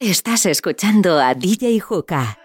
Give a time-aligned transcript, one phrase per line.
[0.00, 2.38] Estás escuchando a DJ Juka.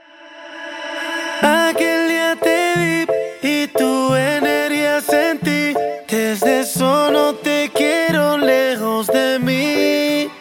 [1.39, 5.75] Aquel día te vi y tu energía sentí.
[6.09, 10.31] Desde eso no te quiero lejos de mí.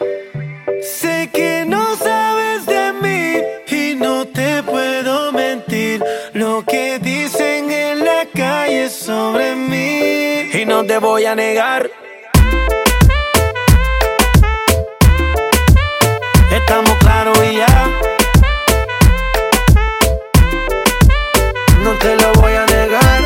[0.80, 6.02] Sé que no sabes de mí y no te puedo mentir.
[6.32, 10.48] Lo que dicen en la calle sobre mí.
[10.58, 11.90] Y no te voy a negar.
[21.82, 23.20] No te lo voy a negar.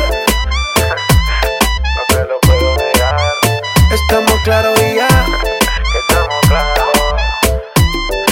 [1.95, 3.15] No te lo puedo negar.
[3.93, 5.07] Estamos claros y ya.
[5.07, 6.93] Que estamos claros.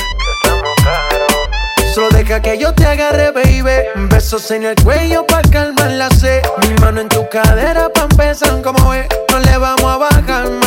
[0.01, 1.93] Que estamos claros.
[1.93, 3.85] Solo deja que yo te agarre, baby.
[4.09, 6.41] Besos en el cuello pa' calmar la sed.
[6.67, 9.07] Mi mano en tu cadera pa' empezar como es.
[9.31, 10.64] No le vamos a bajar más.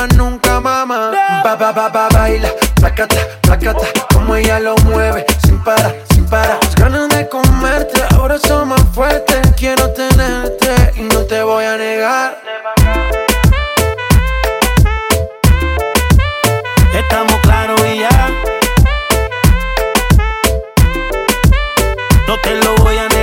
[1.44, 2.48] Ba, ba, ba, ba, baila.
[2.74, 3.86] Placata, placata.
[4.12, 5.24] Como ella lo mueve.
[5.44, 6.58] Sin parar, sin parar.
[6.62, 8.02] Las ganas de comerte.
[8.14, 9.40] Ahora son más fuertes.
[9.56, 12.38] Quiero tenerte y no te voy a negar.
[16.94, 18.30] Estamos claros y ya.
[22.26, 23.17] No te lo voy a negar.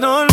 [0.00, 0.29] No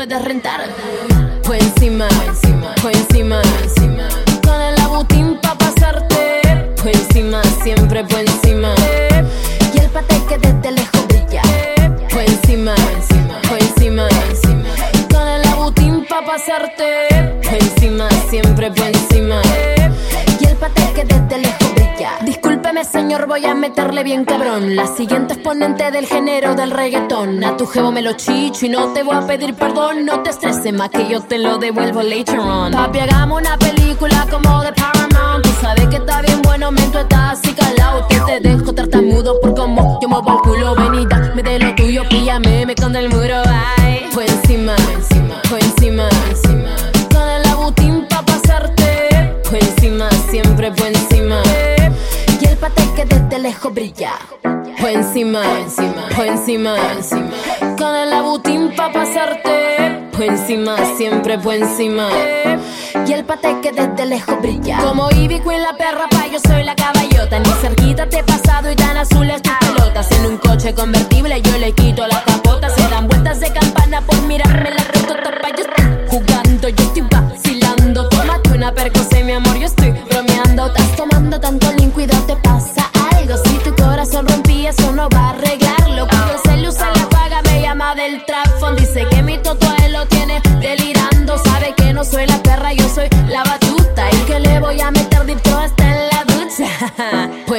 [0.00, 1.09] puedes rentar
[23.60, 24.74] meterle bien cabrón.
[24.74, 27.44] La siguiente exponente del género del reggaetón.
[27.44, 30.04] A tu jevo me lo chicho y no te voy a pedir perdón.
[30.06, 32.72] No te estreses más que yo te lo devuelvo later on.
[32.72, 35.44] Papi, hagamos una película como de Paramount.
[35.44, 39.38] Tú sabes que está bien bueno, men, tú estás así calado Que te dejo tartamudo
[39.40, 40.74] por como yo muevo el culo.
[40.74, 43.42] Venida, me de lo tuyo, píllame, me con el muro
[54.00, 54.18] Ya.
[54.82, 57.30] O encima, o encima, o encima, o encima.
[57.76, 60.08] Con el abutín pa' pasarte.
[60.18, 62.08] O encima, siempre por encima.
[63.06, 64.78] Y el pate que desde lejos brilla.
[64.78, 67.40] Como Ivy Queen, la perra pa' yo soy la caballota.
[67.40, 70.10] Ni cerquita te he pasado y tan azul es tu pelotas.
[70.12, 72.70] En un coche convertible yo le quito la capota.
[72.70, 75.79] Se dan vueltas de campana pues por mirarme la rotota pa' yo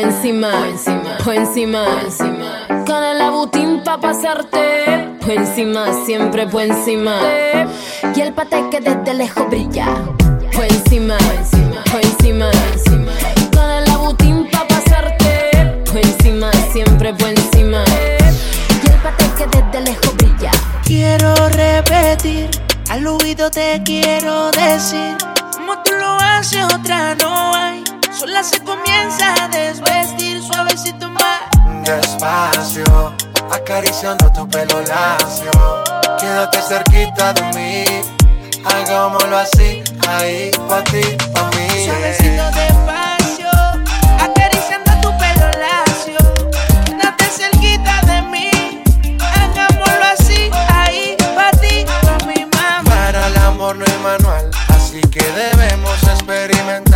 [0.01, 0.51] encima,
[1.23, 2.71] por encima, por encima.
[3.11, 5.17] El abutín pa' pasarte.
[5.21, 7.19] Por encima, siempre por encima.
[8.15, 9.85] Y el pate que desde lejos brilla.
[10.53, 12.51] Por encima, por encima, por encima.
[13.53, 15.51] Con el abutín pa' pasarte.
[15.85, 17.83] Por encima, siempre por encima.
[18.83, 20.51] Y el pate que desde lejos brilla.
[20.83, 22.49] Quiero repetir,
[22.89, 25.15] al oído te quiero decir.
[25.53, 27.83] Como tú lo haces, otra no hay.
[28.21, 31.41] Sola se comienza a desvestir, suavecito más.
[31.83, 33.15] Despacio,
[33.51, 35.49] acariciando tu pelo lacio.
[36.19, 37.83] Quédate cerquita de mí.
[38.63, 41.01] Hagámoslo así, ahí, pa' ti,
[41.33, 41.67] pa' mí.
[41.83, 43.49] Suavecito despacio,
[44.19, 46.19] acariciando tu pelo lacio.
[46.85, 48.83] Quédate cerquita de mí.
[49.33, 52.83] Hagámoslo así, ahí, pa' ti, pa' mi mamá.
[52.85, 56.90] Para el amor no hay manual, así que debemos experimentar.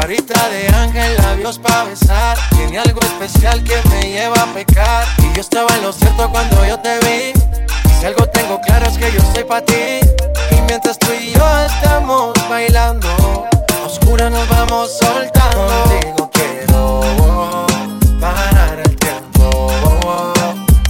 [0.00, 2.38] Carita de ángel, labios pa' besar.
[2.56, 5.06] Tiene algo especial que me lleva a pecar.
[5.18, 7.38] Y yo estaba en lo cierto cuando yo te vi.
[8.00, 10.00] Si algo tengo claro es que yo soy pa' ti.
[10.52, 15.66] Y mientras tú y yo estamos bailando, a oscura nos vamos soltando.
[15.66, 17.66] Contigo quiero
[18.18, 20.32] parar el tiempo.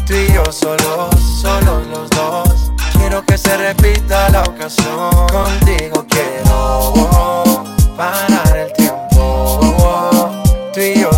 [0.07, 1.11] Tú y yo solos,
[1.43, 2.71] solos los dos.
[2.93, 5.11] Quiero que se repita la ocasión.
[5.33, 7.65] Contigo quiero
[7.97, 8.30] parar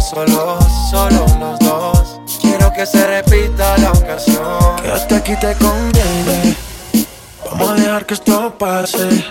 [0.02, 2.20] solos, solos los dos.
[2.40, 4.76] Quiero que se repita la ocasión.
[4.82, 6.56] Quédate aquí te conviene.
[7.50, 9.24] Vamos a dejar que esto pase.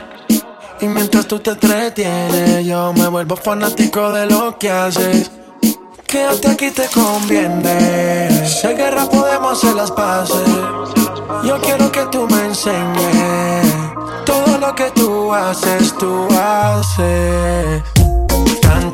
[0.80, 5.30] Y mientras tú te entretienes, yo me vuelvo fanático de lo que haces.
[6.08, 8.48] Quédate aquí te conviene.
[8.48, 10.50] Si hay guerra podemos hacer las paces.
[11.44, 13.66] Yo quiero que tú me enseñes
[14.26, 18.00] todo lo que tú haces, tú haces.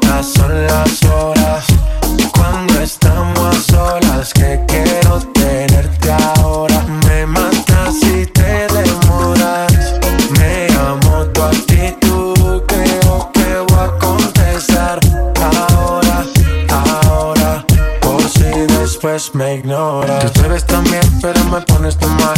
[0.07, 1.65] Son las horas
[2.33, 6.83] cuando estamos a solas que quiero tenerte ahora.
[7.05, 9.71] Me matas si te demoras.
[10.39, 14.99] Me amo tu actitud, creo que voy a contestar
[15.69, 16.25] ahora,
[16.69, 17.65] ahora.
[18.01, 18.49] Por si
[18.79, 20.31] después me ignoras.
[20.33, 22.37] Te ves tan bien, pero me pones tan mal.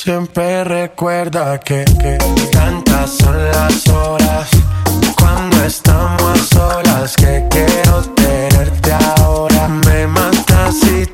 [0.00, 2.18] Siempre recuerda que, que
[2.52, 4.48] tantas son las horas
[5.18, 9.66] cuando estamos a solas que quiero tenerte ahora.
[9.66, 11.04] Me matas si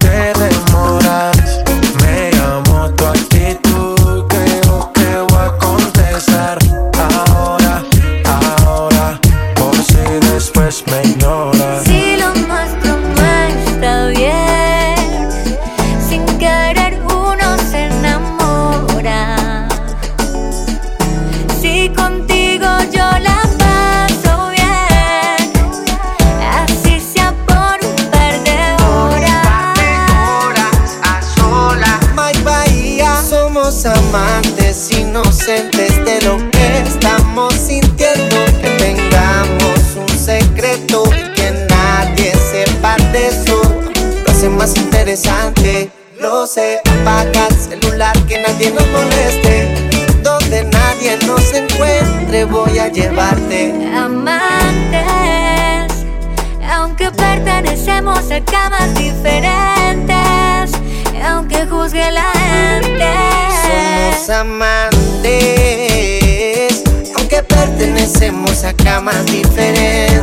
[44.65, 45.91] más interesante.
[46.19, 49.91] Lo sé, apaga el celular que nadie nos moleste.
[50.23, 53.75] Donde nadie nos encuentre, voy a llevarte.
[53.95, 55.03] Amantes,
[56.67, 60.73] aunque pertenecemos a camas diferentes,
[61.23, 63.05] aunque juzgue la gente.
[63.67, 65.35] Somos amantes,
[67.19, 70.14] aunque pertenecemos a camas diferentes.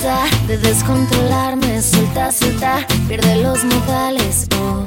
[0.00, 4.86] Trata, de descontrolarme, suelta, suelta, pierde los modales, oh.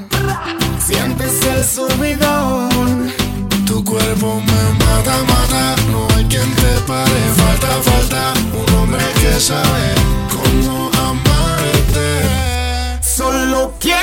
[0.79, 3.11] Sientes el subidón.
[3.65, 9.39] Tu cuerpo me mata, mata, no hay quien te pare, falta, falta un hombre que
[9.39, 9.95] sabe
[10.31, 12.21] cómo amarte.
[13.01, 14.02] Solo quiere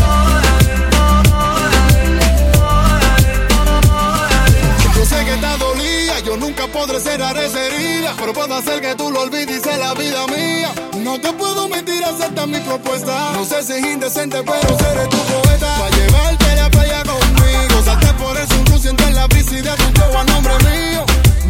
[6.81, 10.73] podré cerrar esa herida, pero puedo hacer que tú lo olvides y la vida mía.
[10.97, 13.33] No te puedo mentir, acepta mi propuesta.
[13.33, 15.75] No sé si es indecente, pero seré tu poeta.
[15.77, 19.61] Pa' llevarte a la playa conmigo, salte por el sur, siento en la brisa y
[19.61, 21.05] de tu a nombre mío.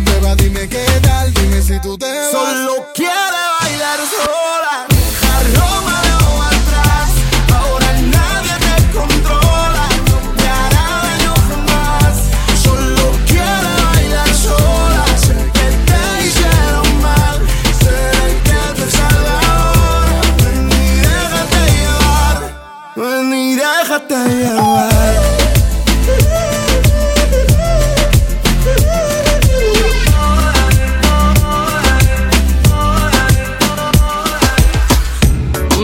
[0.05, 2.31] Beba, dime qué tal, dime si tú te vas.
[2.31, 4.85] Solo quiere bailar sola,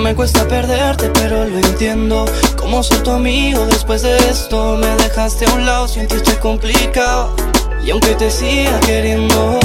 [0.01, 2.23] Me cuesta perderte, pero lo entiendo.
[2.55, 6.35] Como soy tu amigo después de esto, me dejaste a un lado, sin ti estoy
[6.35, 7.35] complicado.
[7.83, 9.59] Y aunque te siga queriendo,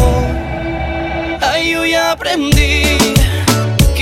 [1.40, 2.98] ay, yo ya aprendí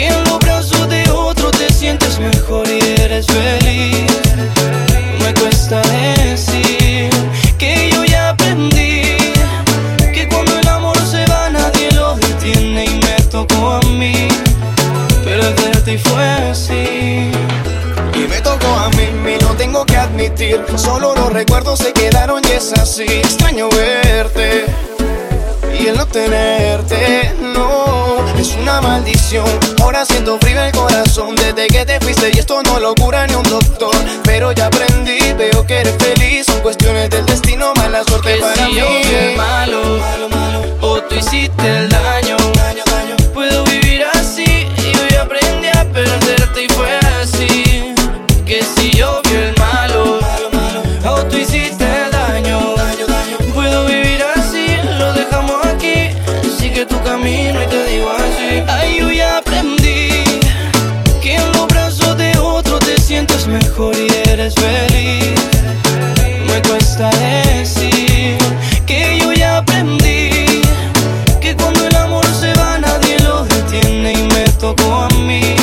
[0.05, 4.07] en los brazos de otro te sientes mejor y eres feliz.
[5.23, 7.11] Me cuesta decir
[7.59, 9.03] que yo ya aprendí
[10.15, 14.29] que cuando el amor se va nadie lo detiene y me tocó a mí
[15.25, 17.31] perderte y fue así.
[18.15, 20.63] Y me tocó a mí, y no tengo que admitir.
[20.77, 23.05] Solo los recuerdos se quedaron y es así.
[23.05, 24.67] Extraño verte
[25.81, 28.29] y el no tenerte, no.
[28.39, 29.45] Es una maldición.
[29.83, 32.31] Ahora siento frío el corazón desde que te fuiste.
[32.33, 33.95] Y esto no lo cura ni un doctor.
[34.25, 36.47] Pero ya aprendí, veo que eres feliz.
[36.47, 38.77] Son cuestiones del destino, mala suerte Que para si mí.
[38.77, 39.81] yo fui el malo,
[40.81, 42.20] o tú hiciste el daño,
[67.01, 68.37] Decir
[68.85, 70.61] que yo ya aprendí
[71.41, 75.57] que cuando el amor se va nadie lo detiene y me tocó a mí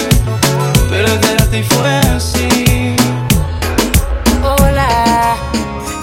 [0.89, 2.95] perderte y fue así.
[4.41, 5.35] Hola,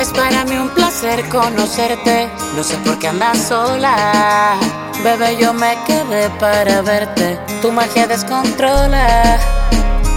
[0.00, 2.28] es para mí un placer conocerte.
[2.54, 4.56] No sé por qué andas sola.
[5.02, 7.40] Bebé, yo me quedé para verte.
[7.60, 9.40] Tu magia descontrola.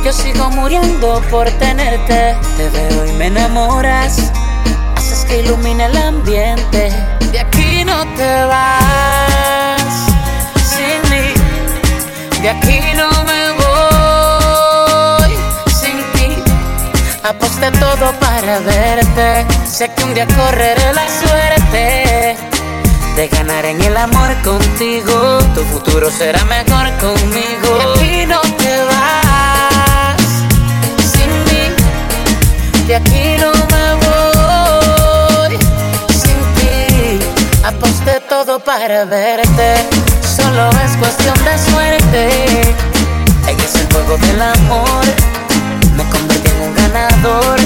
[0.05, 2.37] Yo sigo muriendo por tenerte.
[2.55, 4.31] Te veo y me enamoras
[5.27, 6.91] que ilumina el ambiente.
[7.31, 9.81] De aquí no te vas
[10.55, 11.33] sin mí.
[12.41, 15.31] De aquí no me voy
[15.81, 16.29] sin ti.
[17.23, 19.45] Aposté todo para verte.
[19.65, 22.37] Sé que un día correré la suerte
[23.15, 25.39] de ganar en el amor contigo.
[25.55, 27.69] Tu futuro será mejor conmigo.
[27.77, 30.21] De aquí no te vas
[31.11, 31.75] sin mí.
[32.87, 33.96] De aquí no me voy.
[38.29, 39.75] todo para verte.
[40.21, 42.75] Solo es cuestión de suerte.
[43.47, 45.05] En ese juego del amor
[45.95, 47.59] me convertí en un ganador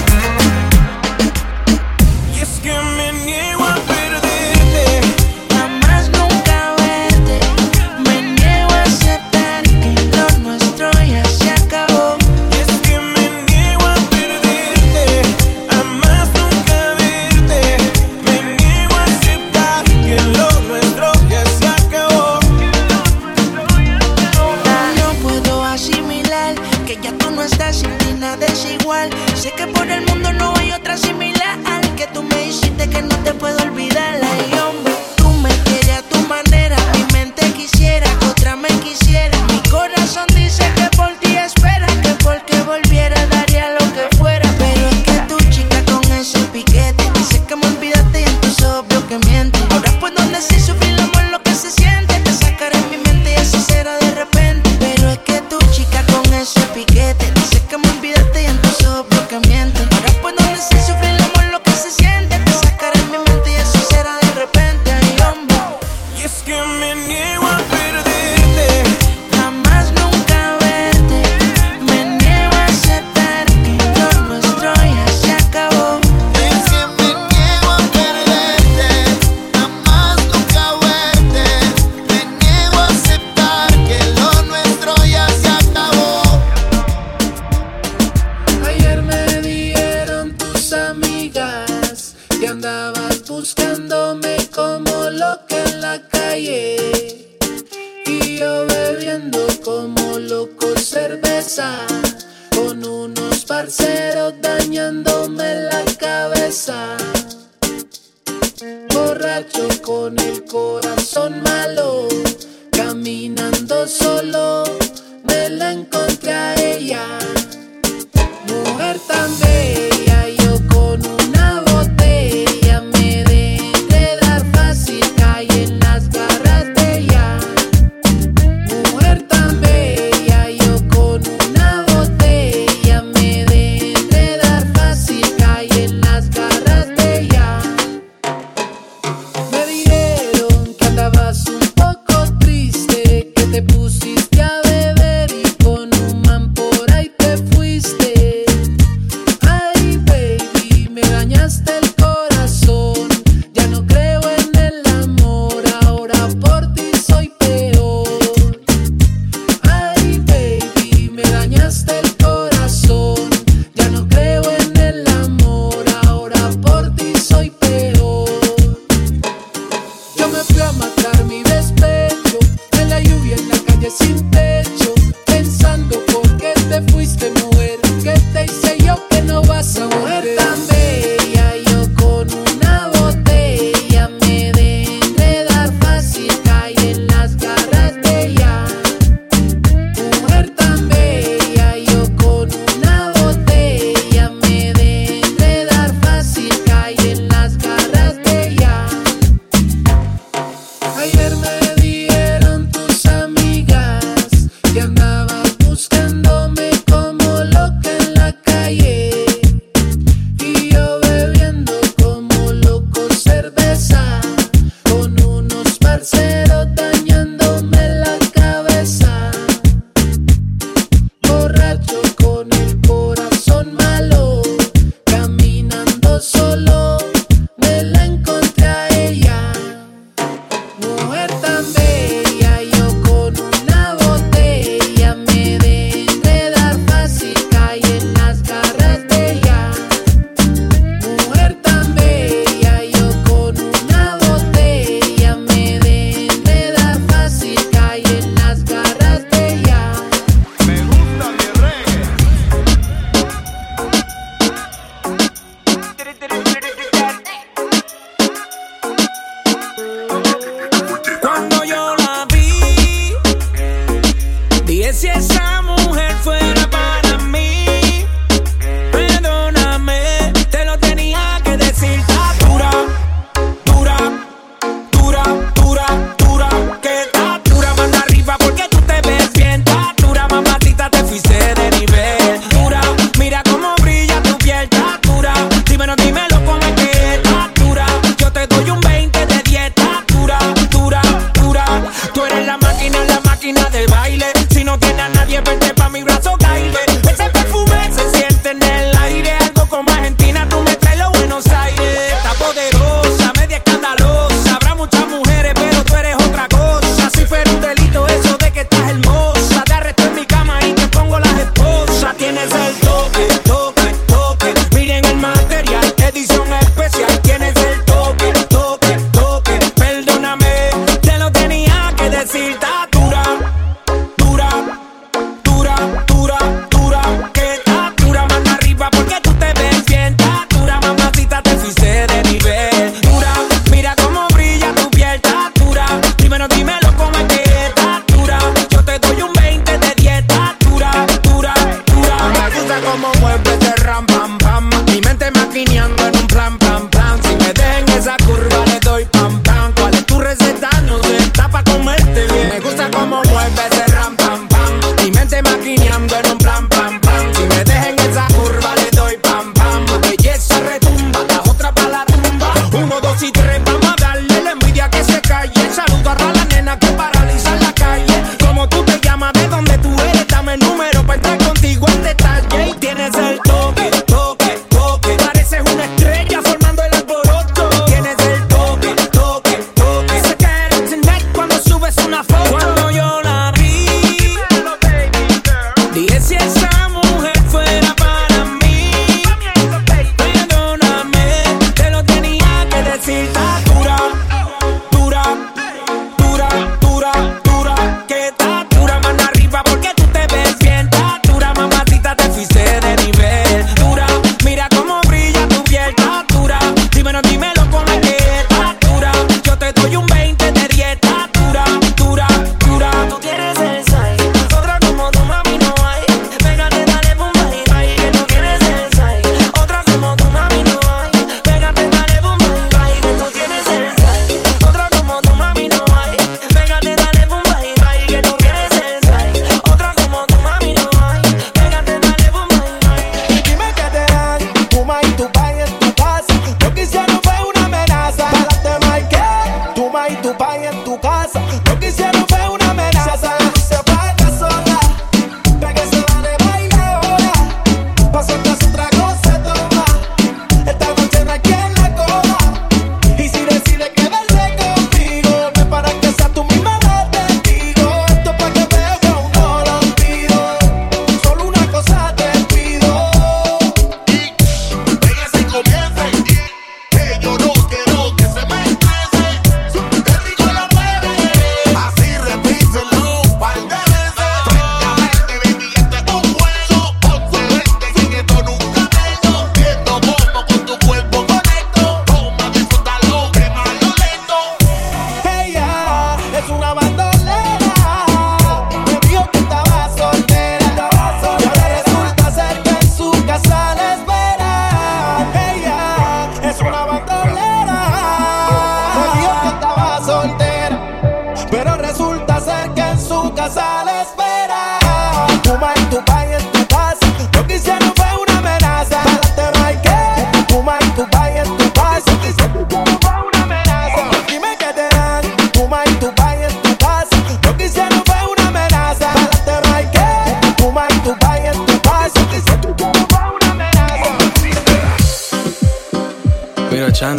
[527.02, 527.18] San,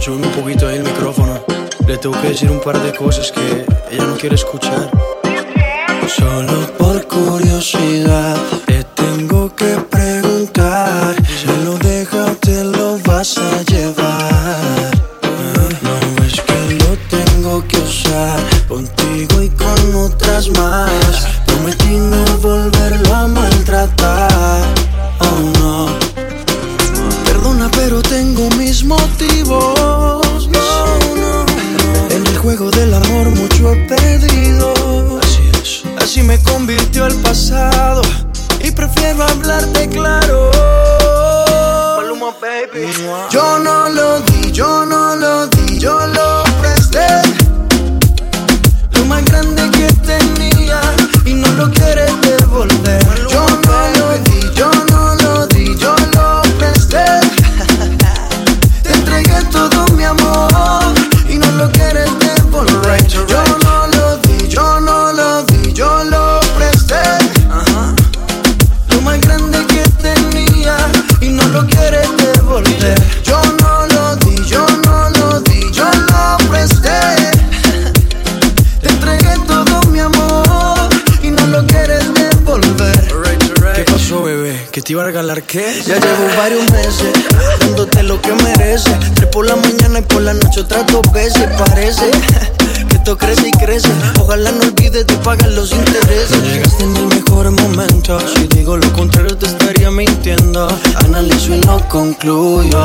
[0.00, 1.44] subirme un poquito ahí el micrófono.
[1.86, 4.90] Le tengo que decir un par de cosas que ella no quiere escuchar.
[6.08, 9.39] Solo por curiosidad te tengo
[90.70, 92.10] atrás dos veces Parece.
[92.88, 93.88] Que esto crece y crece.
[94.18, 96.42] Ojalá no olvides de pagar los intereses.
[96.42, 98.18] Llegaste en el mejor momento.
[98.20, 100.66] Si digo lo contrario te estaría mintiendo.
[101.04, 102.84] Analizo y no concluyo.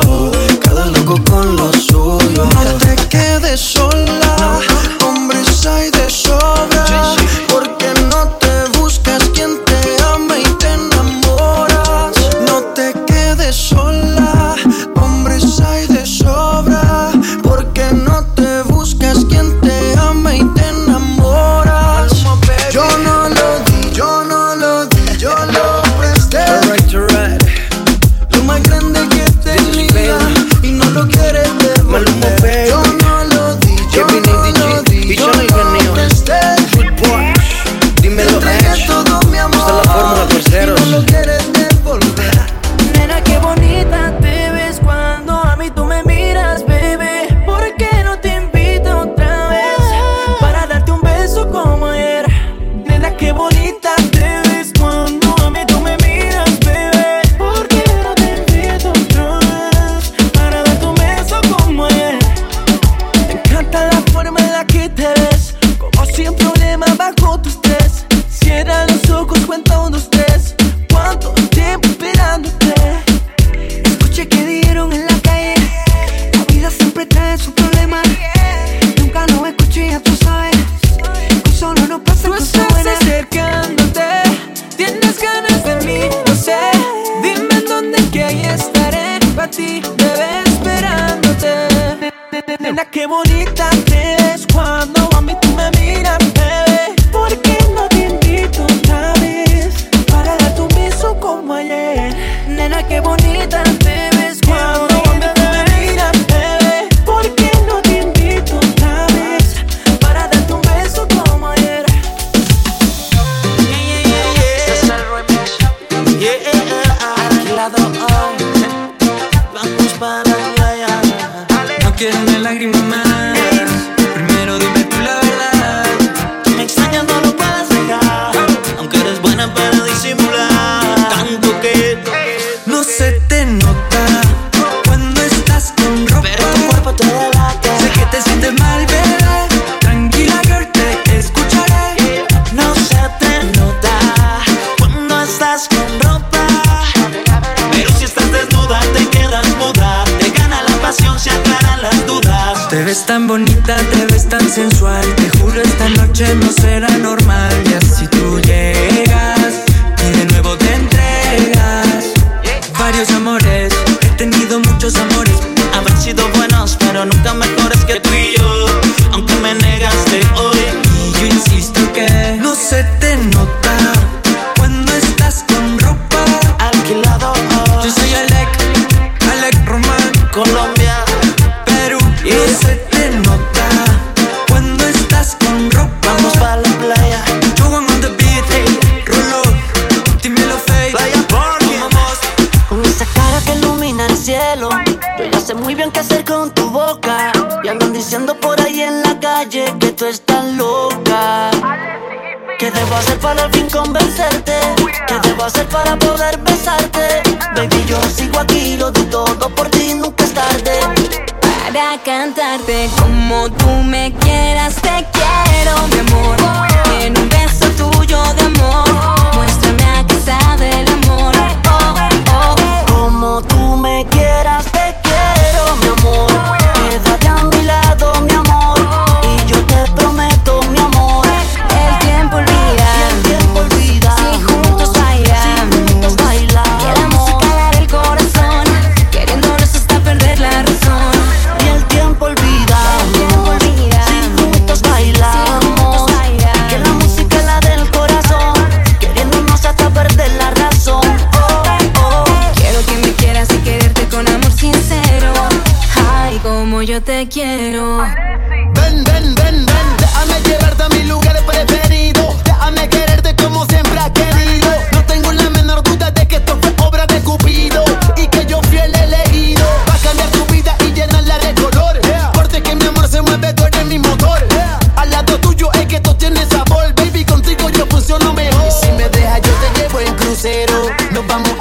[122.06, 122.85] llena de lágrimas.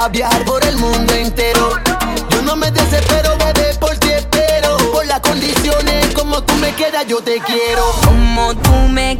[0.09, 1.79] viajar por el mundo entero.
[2.29, 4.77] Yo no me desespero, bebé, por ti espero.
[4.91, 7.83] Por las condiciones, como tú me quedas, yo te quiero.
[8.03, 9.17] Como tú me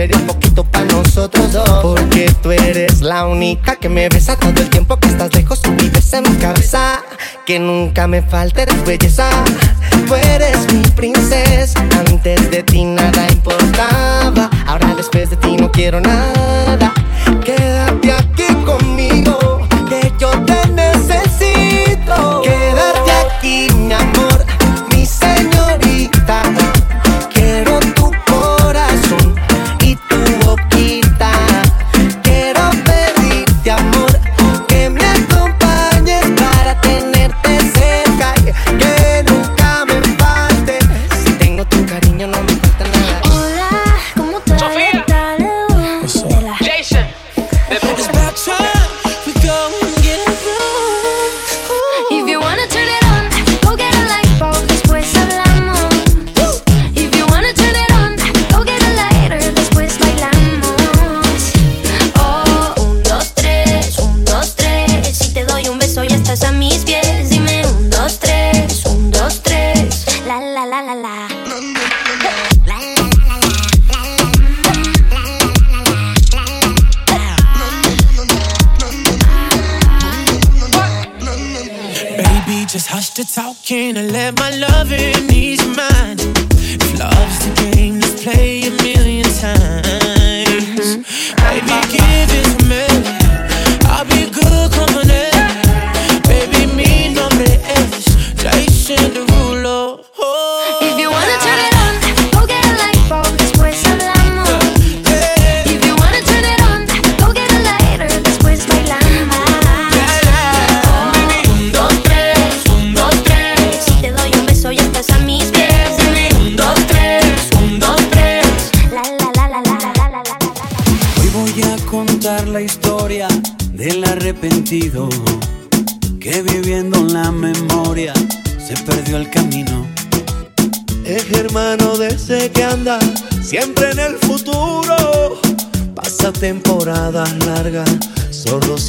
[0.00, 1.68] sería un poquito para nosotros dos.
[1.82, 5.60] Porque tú eres la única que me besa todo el tiempo que estás lejos.
[5.60, 7.02] Tú vives en mi cabeza.
[7.44, 9.28] Que nunca me falte tu belleza.
[10.06, 11.80] Tú eres mi princesa.
[12.06, 14.48] Antes de ti nada importaba.
[14.66, 16.94] Ahora después de ti no quiero nada.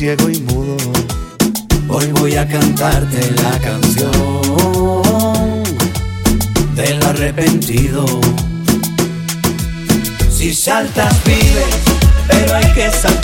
[0.04, 0.44] Hoy
[2.14, 4.12] voy a cantarte la canción
[6.74, 8.04] del arrepentido.
[10.32, 11.76] Si saltas, vives,
[12.28, 13.21] pero hay que saltar.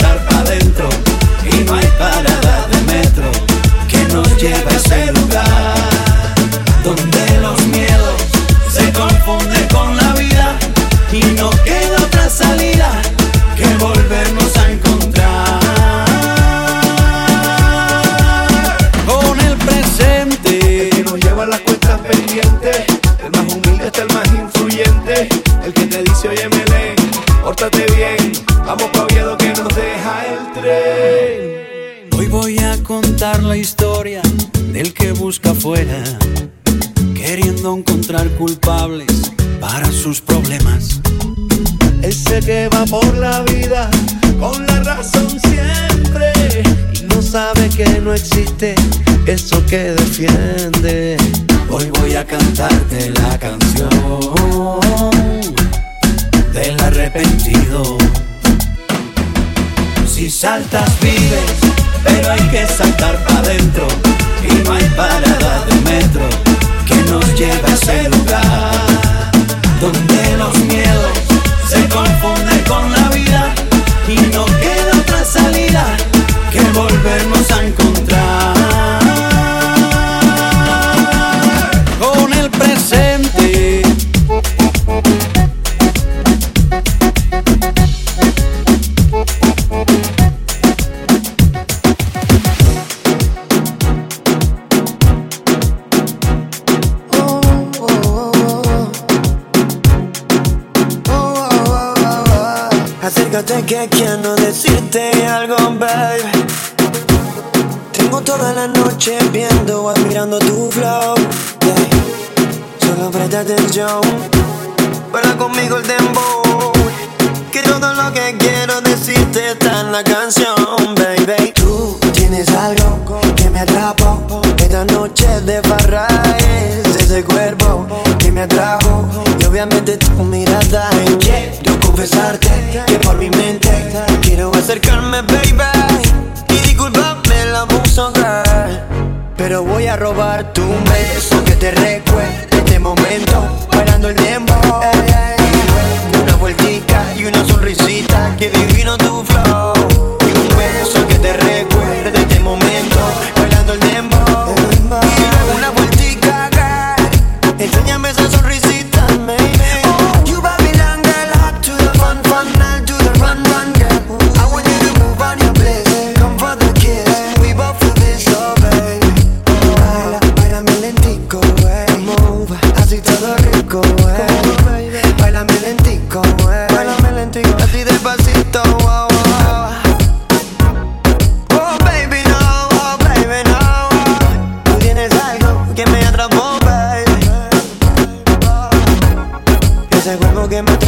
[190.48, 190.87] que me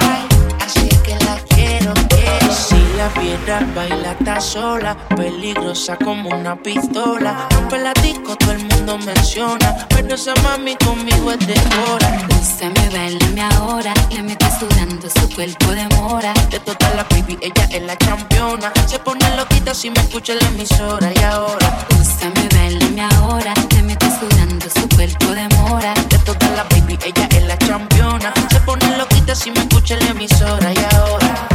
[3.01, 7.47] la fiera, baila está sola, peligrosa como una pistola.
[7.49, 12.09] Rompe la disco, todo el mundo menciona, pero esa mami conmigo es de hora.
[12.29, 16.31] Búscame, bailame ahora, la me está sudando su cuerpo de mora.
[16.51, 20.39] De toda la baby, ella es la campeona, se pone loquita si me escucha en
[20.39, 21.67] la emisora y ahora.
[21.89, 25.95] Búscame, bailame ahora, la me está sudando su cuerpo demora.
[26.07, 30.05] De toda la baby, ella es la campeona, se pone loquita si me escucha en
[30.05, 31.47] la emisora y ahora.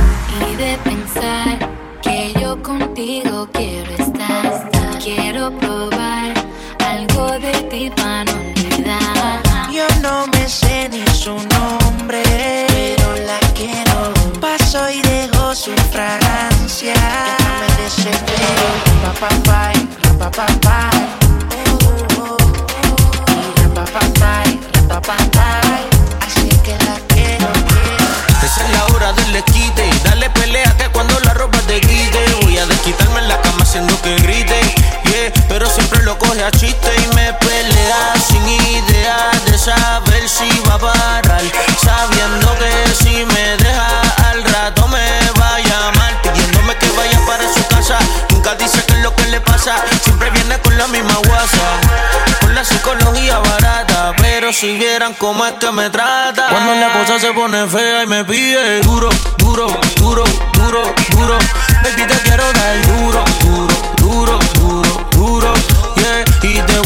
[0.51, 1.36] Y de pensar
[2.03, 4.71] que yo contigo quiero estar.
[5.03, 6.35] Quiero probar
[6.85, 8.57] algo de ti para no.
[9.73, 12.23] Yo no me sé ni su nombre,
[12.69, 14.15] pero la quiero.
[14.41, 16.95] Paso y dejo su fragancia.
[17.61, 18.67] Me desespero.
[19.03, 19.73] Pa, pa, pa,
[24.21, 24.59] ra, Y.
[26.27, 27.49] Así que la quiero.
[28.43, 29.91] Esa es la hora del quite.
[30.05, 30.89] Dale pelea que
[32.57, 34.61] debería de quitarme la cama haciendo que grite,
[35.05, 40.49] yeah, pero siempre lo coge a chiste y me pelea sin idea de saber si
[40.69, 41.43] va a parar,
[41.83, 44.01] sabiendo que si me deja
[44.31, 44.76] al rato
[48.67, 49.77] dice que es lo que le pasa.
[50.03, 51.67] Siempre viene con la misma guasa.
[52.41, 54.15] Con la psicología barata.
[54.19, 56.49] Pero si vieran cómo es que me trata.
[56.51, 59.09] Cuando la cosa se pone fea y me pide duro,
[59.39, 61.39] duro, duro, duro, duro.
[61.83, 65.55] Baby, te quiero dar duro, duro, duro, duro, duro.
[65.97, 66.79] Yeah, y te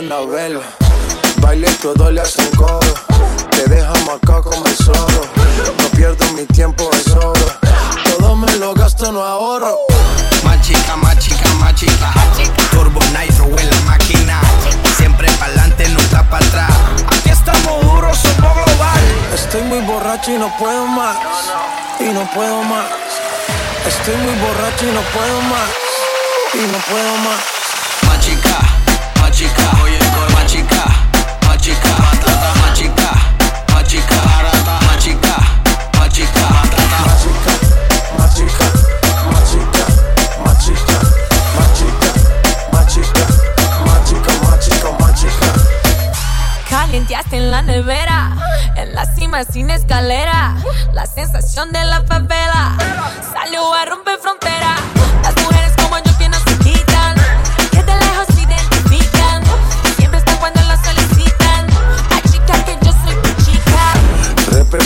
[0.00, 0.62] Annabelle.
[1.42, 2.80] Baile todo le hacen coro.
[3.50, 5.20] Te dejamos acá como el solo.
[5.78, 7.34] No pierdo mi tiempo, es oro.
[8.06, 9.76] Todo me lo gasto, no ahorro.
[10.42, 12.14] Más chica, más chica, más chica.
[12.70, 14.40] Turbo Nitro en la máquina.
[14.96, 16.72] Siempre pa'lante, nunca para atrás.
[17.08, 19.02] Aquí estamos duros, somos global.
[19.34, 21.18] Estoy muy borracho y no puedo más.
[22.00, 22.86] Y no puedo más.
[23.86, 25.68] Estoy muy borracho y no puedo más.
[26.54, 27.59] Y no puedo más
[29.40, 29.70] chica.
[29.82, 29.98] Oye,
[30.34, 30.84] más chica,
[31.46, 31.88] más chica.
[31.96, 33.10] Más chica, más chica.
[33.72, 34.20] Más chica,
[34.84, 35.36] más chica.
[35.96, 36.98] Más chica, más chica,
[38.18, 38.60] más chica,
[41.56, 42.08] más chica,
[42.70, 43.24] más chica,
[43.86, 45.48] más chica, más chica, más chica.
[46.68, 48.36] Calienteaste en la nevera,
[48.76, 50.54] en la cima sin escalera.
[50.92, 52.76] La sensación de la favela
[53.32, 54.76] salió a romper frontera.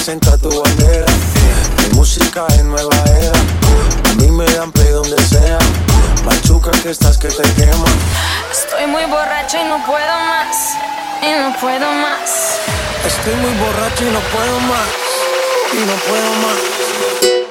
[0.04, 1.06] Representa tu bandera.
[1.78, 3.32] Mi música es nueva era.
[4.10, 5.58] A mí me dan play donde sea.
[6.26, 7.86] Machuca que estás que te quema.
[8.52, 10.74] Estoy muy borracha y no puedo más.
[11.22, 12.60] Y no puedo más.
[13.06, 14.88] Estoy muy borracho y no puedo más.
[15.72, 16.58] E não puedo más.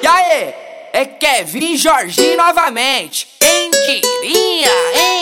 [0.03, 0.53] E aí?
[0.93, 3.25] É Kevin Jorginho novamente.
[3.39, 5.12] Quem diria, hein?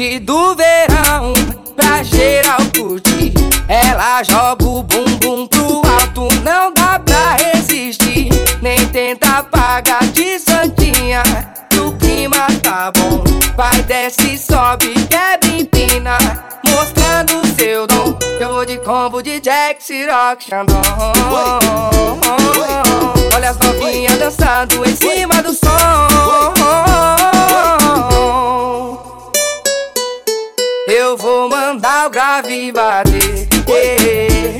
[0.00, 1.34] Hit do verão
[1.76, 3.34] pra geral curtir.
[3.68, 8.30] Ela joga o bumbum pro alto, não dá pra resistir.
[8.62, 11.22] Nem tenta apagar de santinha.
[11.78, 13.22] O clima tá bom,
[13.54, 16.16] vai desce, sobe, quebra, empina.
[16.64, 18.18] Mostrando seu dom.
[18.40, 20.80] Eu vou de combo de Jack, Ciroc, Xandão.
[23.34, 26.40] Olha as novinhas dançando em cima do som.
[31.20, 33.46] Vou mandar o grave bater.
[33.68, 33.96] eh,
[34.56, 34.59] eh,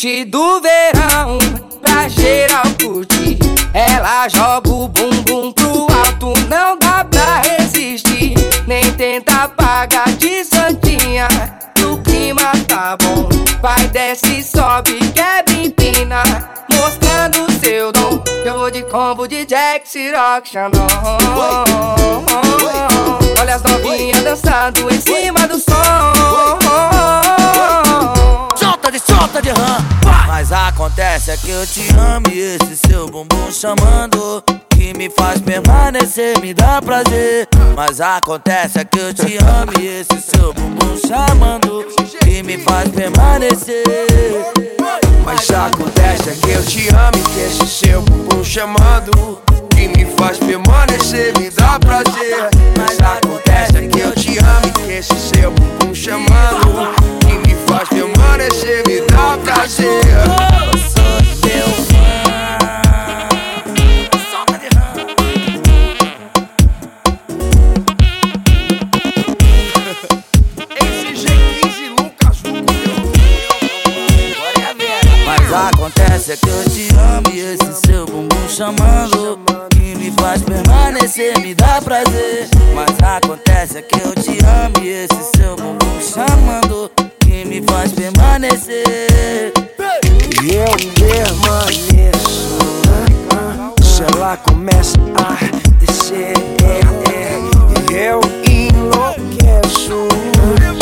[0.00, 1.36] hit do verão
[1.82, 3.38] pra geral curtir.
[3.74, 8.34] Ela joga o bumbum pro alto, não dá pra resistir.
[8.66, 11.28] Nem tenta apagar de santinha.
[11.84, 13.28] O clima tá bom,
[13.60, 16.22] vai desce, sobe, quebra, empina.
[16.72, 18.24] Mostrando seu dom.
[18.44, 20.86] Eu vou de combo de Jack, Ciroc, Xandão.
[23.38, 26.70] Olha as novinhas dançando em cima do som.
[29.42, 29.78] De rã.
[30.26, 34.42] Mas acontece é que eu te amo e esse seu bumbum chamando.
[34.68, 37.48] Que me faz permanecer, me dá prazer.
[37.74, 41.86] Mas acontece é que eu te amo e esse seu bumbum chamando.
[42.20, 43.82] Que me faz permanecer.
[45.24, 50.04] Mas acontece é que eu te amo e que esse seu bumbum chamando Que me
[50.16, 55.14] faz permanecer, me dá prazer Mas acontece é que eu te amo e que esse
[55.14, 57.19] seu bumbum chamando
[57.80, 60.02] Me faz permanecer, me dá prazer.
[60.04, 61.66] Eu sou teu
[75.24, 79.38] Mas acontece é que eu te amo e esse seu bumbum chamando
[79.70, 82.46] Que me faz permanecer, me dá prazer.
[82.74, 86.99] Mas acontece é que eu te amo e esse seu bumbum chamando
[87.44, 89.52] me faz permanecer.
[90.42, 92.58] E eu permaneço.
[93.82, 95.36] Se ela começa a
[95.76, 96.34] descer,
[97.90, 100.08] e eu enlouqueço.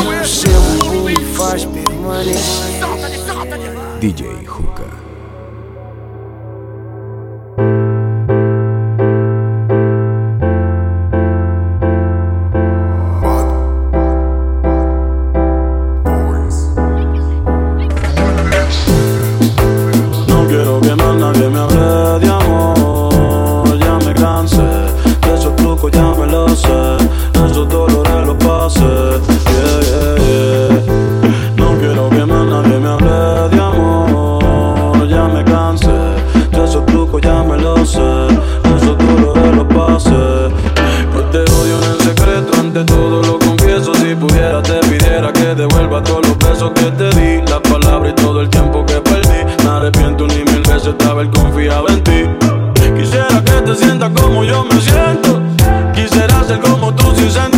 [0.04, 2.78] O Seu me faz permanecer.
[4.00, 4.28] DJ
[45.08, 48.84] Quisiera que devuelva todos los besos que te di, las palabras y todo el tiempo
[48.84, 49.42] que perdí.
[49.64, 52.24] Me arrepiento ni mil veces de haber confiado en ti.
[52.94, 55.40] Quisiera que te sientas como yo me siento.
[55.94, 57.57] Quisiera ser como tú sin sentir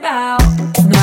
[0.00, 0.99] about.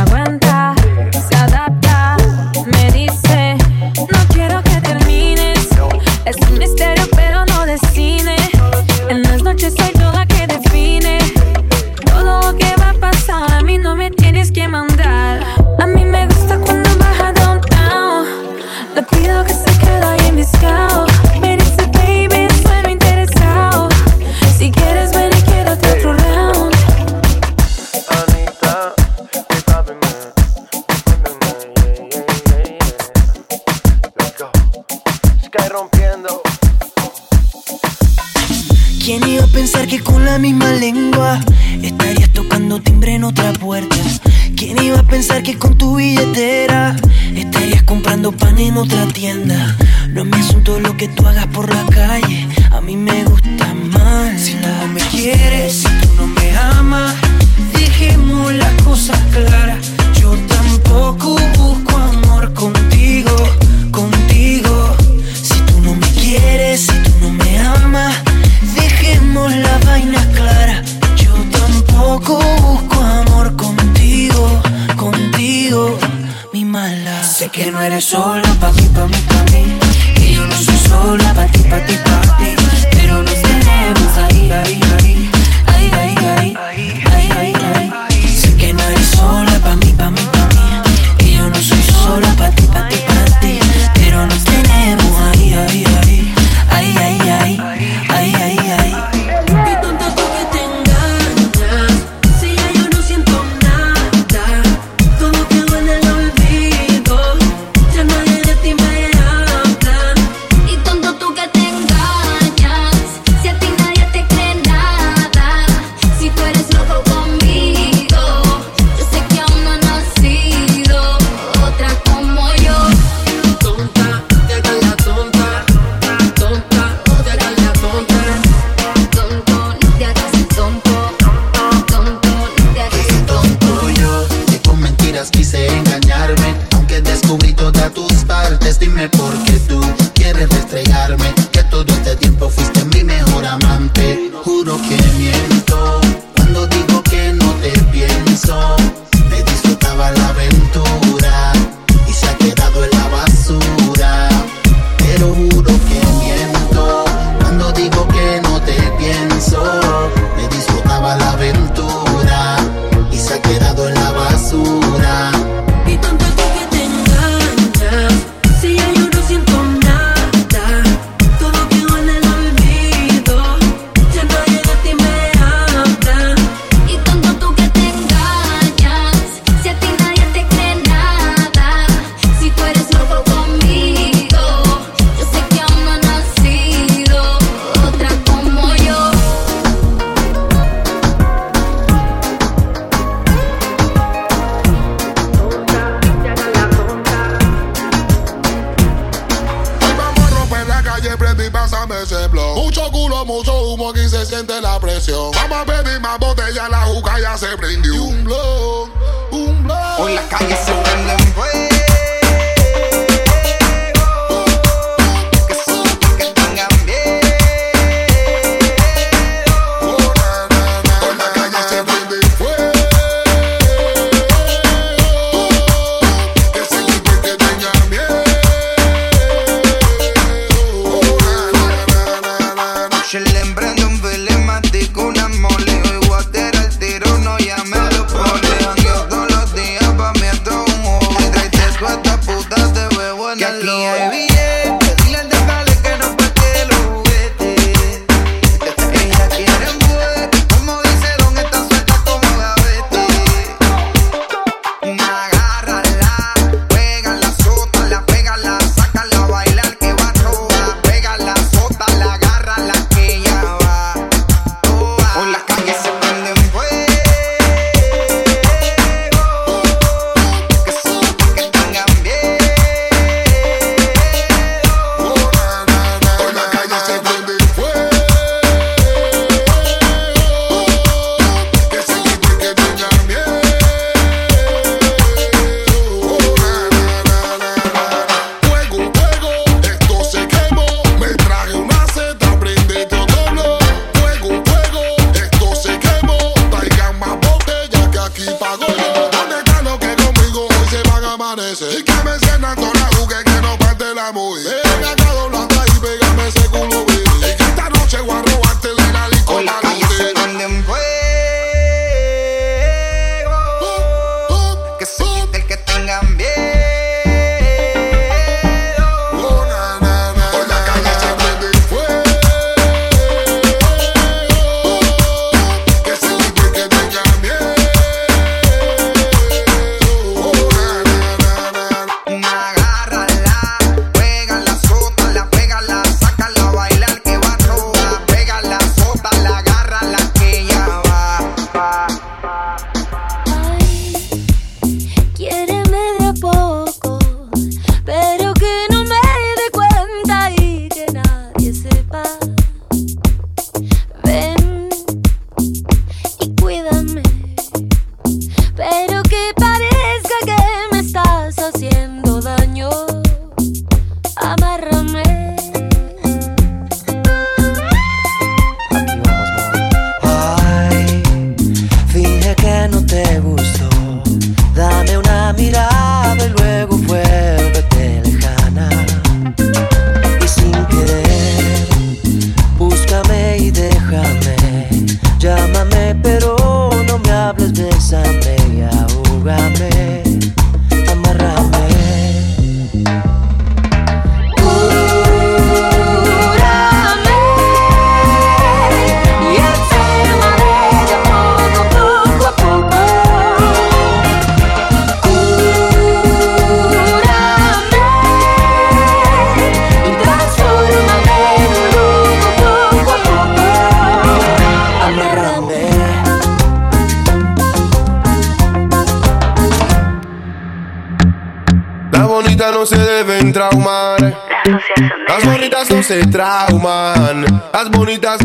[425.87, 427.25] se trauman.
[427.53, 428.21] Las bonitas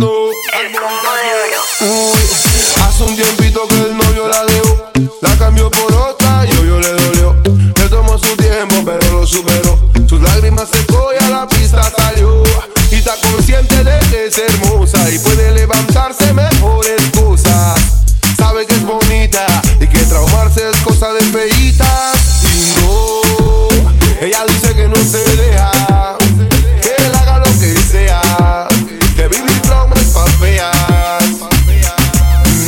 [29.69, 30.73] nombre pa' feas.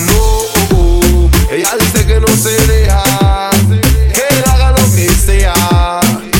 [0.06, 3.50] No, ella dice que no se deja.
[4.12, 5.54] Que él haga lo que sea.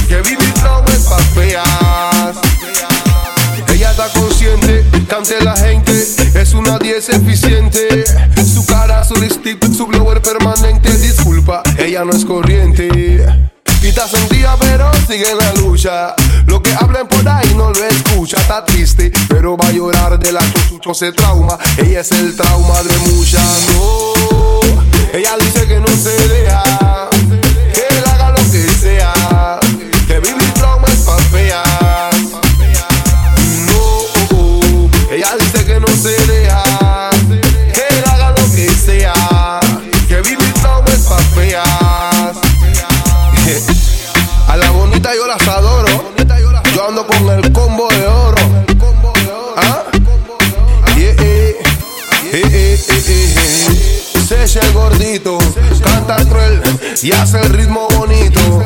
[0.09, 2.37] Que vivir nombres pa' feas.
[3.73, 6.07] Ella está consciente, cante la gente.
[6.35, 8.05] Es una 10 eficiente.
[8.45, 10.97] Su cara, su lipstick, su blower permanente.
[10.99, 13.04] Disculpa, ella no es corriente.
[13.95, 16.15] Pobrecita sentía, pero sigue en la lucha.
[16.47, 20.33] Lo que hablan por ahí no lo escucha, está triste, pero va a llorar de
[20.33, 21.57] la sucho se trauma.
[21.79, 23.43] Ella es el trauma de muchas.
[23.73, 24.61] No,
[25.13, 26.74] ella dice que no se deja.
[57.03, 58.65] Y hace el ritmo bonito.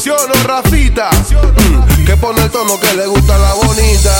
[0.00, 1.10] ¿Sí o no, Rafita?
[1.10, 4.12] Mm, que pone el tono que le gusta a la bonita.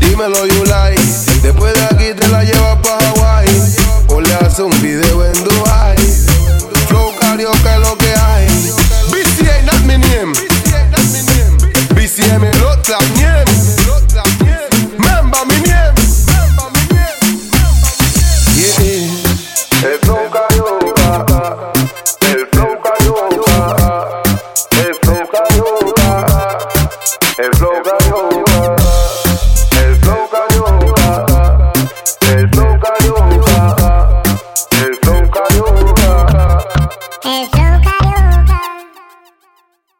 [0.00, 0.94] Dímelo, Yulai.
[1.42, 3.76] Después de aquí te la llevas pa' Hawaii.
[4.08, 5.96] O le hace un video en Dubai.
[6.88, 8.46] Flow karaoke es lo que hay.
[9.10, 10.32] BCA, not mi name.
[11.94, 12.76] BCA, me lo
[13.16, 13.83] name.